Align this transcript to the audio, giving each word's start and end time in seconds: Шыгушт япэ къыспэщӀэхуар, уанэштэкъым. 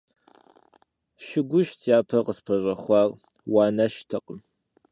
Шыгушт 1.25 1.79
япэ 1.97 2.19
къыспэщӀэхуар, 2.25 3.09
уанэштэкъым. 3.53 4.39